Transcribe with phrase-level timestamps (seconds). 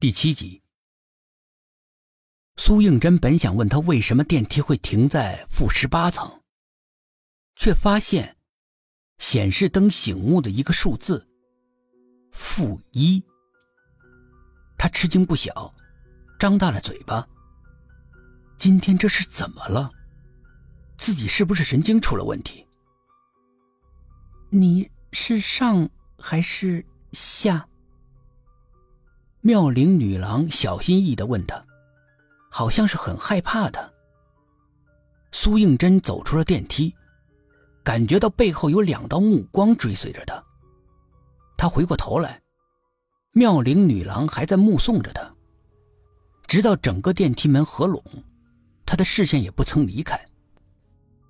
[0.00, 0.62] 第七集，
[2.56, 6.40] 苏应真本想问他为什么电梯会停在负十八层，
[7.54, 8.38] 却发现
[9.18, 11.28] 显示灯醒目的一个数字——
[12.32, 13.22] 负一。
[14.78, 15.74] 他吃惊不小，
[16.38, 17.28] 张大了嘴巴。
[18.58, 19.92] 今天这是怎么了？
[20.96, 22.66] 自己是不是神经出了问题？
[24.48, 25.86] 你是上
[26.18, 26.82] 还是
[27.12, 27.66] 下？
[29.42, 31.64] 妙龄女郎小心翼翼的问他，
[32.50, 33.94] 好像是很害怕的。
[35.32, 36.94] 苏应真走出了电梯，
[37.82, 40.44] 感觉到背后有两道目光追随着他。
[41.56, 42.42] 他回过头来，
[43.32, 45.34] 妙龄女郎还在目送着他，
[46.46, 48.04] 直到整个电梯门合拢，
[48.84, 50.22] 他的视线也不曾离开，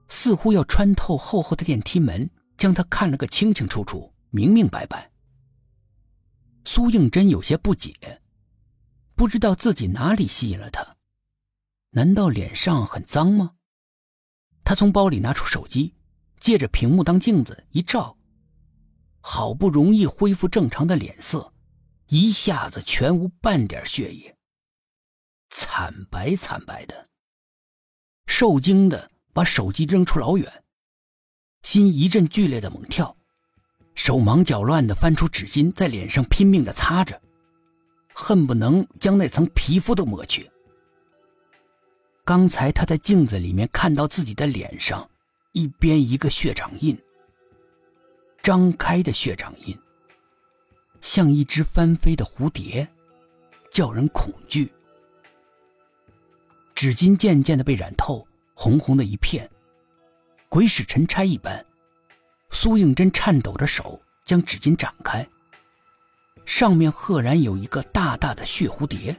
[0.08, 5.08] 似乎要穿透厚厚的电梯门，将他看了个清清楚楚、明明白白。
[6.80, 8.22] 苏应真有些不解，
[9.14, 10.96] 不知道自己哪里吸引了他，
[11.90, 13.56] 难道脸上很脏吗？
[14.64, 15.94] 他从包里拿出手机，
[16.40, 18.16] 借着屏幕当镜子一照，
[19.20, 21.52] 好不容易恢复正常的脸色，
[22.06, 24.34] 一下子全无半点血液，
[25.50, 27.10] 惨白惨白的。
[28.24, 30.64] 受惊的把手机扔出老远，
[31.60, 33.14] 心一阵剧烈的猛跳。
[34.02, 37.20] 手忙脚乱地翻出纸巾，在脸上拼命地擦着，
[38.14, 40.50] 恨不能将那层皮肤都抹去。
[42.24, 45.06] 刚才他在镜子里面看到自己的脸上，
[45.52, 46.98] 一边一个血掌印，
[48.40, 49.78] 张开的血掌印，
[51.02, 52.88] 像一只翻飞的蝴蝶，
[53.70, 54.72] 叫人恐惧。
[56.74, 59.48] 纸巾渐渐地被染透，红红的一片，
[60.48, 61.62] 鬼使神差一般。
[62.50, 65.26] 苏应真颤抖着手将纸巾展开，
[66.44, 69.16] 上面赫然有一个大大的血蝴蝶，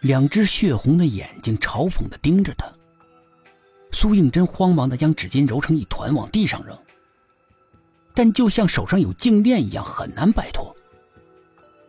[0.00, 2.70] 两只血红的眼睛嘲讽的盯着他。
[3.92, 6.76] 苏应真慌忙的将纸巾揉成一团往地上扔，
[8.12, 10.74] 但就像手上有静电一样很难摆脱。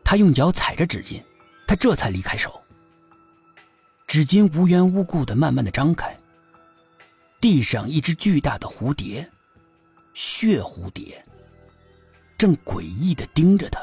[0.05, 1.21] 他用脚踩着纸巾，
[1.67, 2.61] 他这才离开手。
[4.05, 6.17] 纸巾无缘无故的慢慢的张开，
[7.41, 9.29] 地上一只巨大的蝴蝶。
[10.19, 11.23] 血蝴蝶
[12.39, 13.79] 正诡异的盯着他，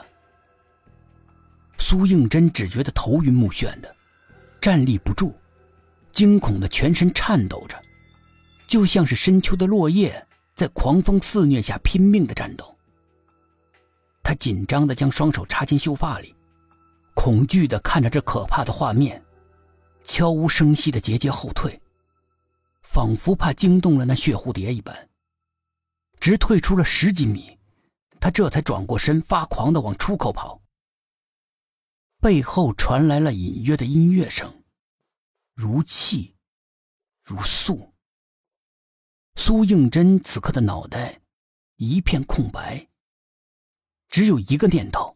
[1.78, 3.94] 苏应真只觉得头晕目眩的，
[4.60, 5.32] 站立不住，
[6.10, 7.80] 惊恐的全身颤抖着，
[8.66, 12.76] 就像是深秋的落叶在狂风肆虐下拼命的战斗。
[14.20, 16.34] 他紧张的将双手插进秀发里，
[17.14, 19.22] 恐惧的看着这可怕的画面，
[20.02, 21.80] 悄无声息的节节后退，
[22.82, 25.08] 仿佛怕惊动了那血蝴蝶一般。
[26.24, 27.58] 直退出了十几米，
[28.18, 30.58] 他这才转过身，发狂的往出口跑。
[32.18, 34.64] 背后传来了隐约的音乐声，
[35.52, 36.34] 如泣，
[37.22, 37.92] 如诉。
[39.34, 41.20] 苏应真此刻的脑袋
[41.76, 42.88] 一片空白，
[44.08, 45.14] 只有一个念头：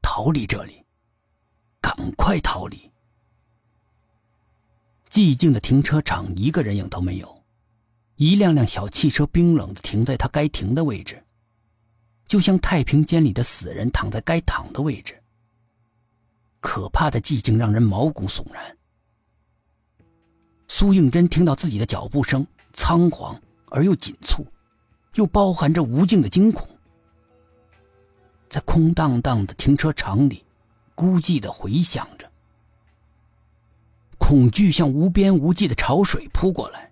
[0.00, 0.86] 逃离这里，
[1.80, 2.88] 赶快逃离。
[5.10, 7.41] 寂静的停车场，一个人影都没有。
[8.22, 11.20] 一辆辆小汽车冰冷的停在他该停的位置，
[12.28, 15.20] 就像太平间里的死人躺在该躺的位置。
[16.60, 18.78] 可怕的寂静让人毛骨悚然。
[20.68, 23.36] 苏应真听到自己的脚步声，仓皇
[23.70, 24.46] 而又紧促，
[25.14, 26.68] 又包含着无尽的惊恐，
[28.48, 30.44] 在空荡荡的停车场里，
[30.94, 32.30] 孤寂的回响着。
[34.16, 36.91] 恐惧像无边无际的潮水扑过来。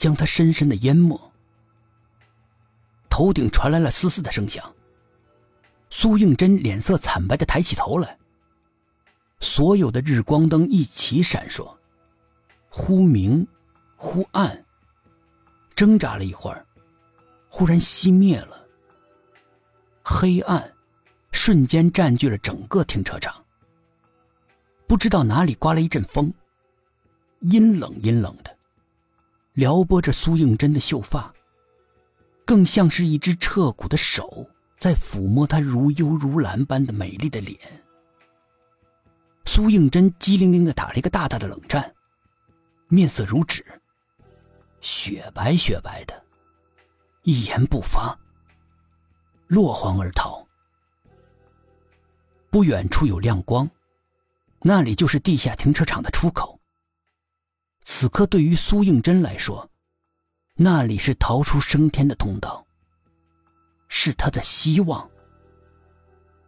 [0.00, 1.20] 将他深深的淹没。
[3.10, 4.64] 头顶传来了嘶嘶的声响。
[5.90, 8.18] 苏应真脸色惨白的抬起头来。
[9.40, 11.76] 所有的日光灯一起闪烁，
[12.70, 13.46] 忽明，
[13.96, 14.64] 忽暗。
[15.74, 16.64] 挣扎了一会儿，
[17.50, 18.66] 忽然熄灭了。
[20.02, 20.72] 黑暗
[21.32, 23.34] 瞬间占据了整个停车场。
[24.86, 26.32] 不知道哪里刮了一阵风，
[27.40, 28.56] 阴冷阴冷的。
[29.54, 31.32] 撩拨着苏应真的秀发，
[32.44, 34.48] 更像是一只彻骨的手
[34.78, 37.58] 在抚摸她如幽如兰般的美丽的脸。
[39.46, 41.92] 苏应真机灵灵的打了一个大大的冷战，
[42.86, 43.64] 面色如纸，
[44.80, 46.22] 雪白雪白的，
[47.24, 48.16] 一言不发，
[49.48, 50.46] 落荒而逃。
[52.50, 53.68] 不远处有亮光，
[54.62, 56.59] 那里就是地下停车场的出口。
[58.00, 59.68] 此刻，对于苏应真来说，
[60.54, 62.66] 那里是逃出升天的通道，
[63.88, 65.06] 是他的希望。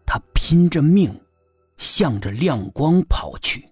[0.06, 1.14] 他拼着命，
[1.76, 3.70] 向着亮光跑去。